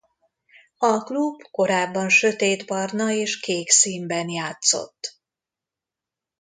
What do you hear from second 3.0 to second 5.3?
és kék színben játszott.